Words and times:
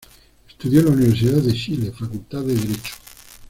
Estudió 0.49 0.79
en 0.79 0.85
la 0.87 0.91
Universidad 0.93 1.43
de 1.43 1.53
Chile, 1.53 1.91
Facultad 1.91 2.41
de 2.41 2.55
Derecho. 2.55 2.95